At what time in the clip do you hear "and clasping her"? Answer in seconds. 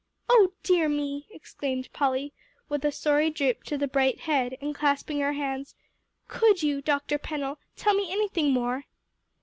4.59-5.33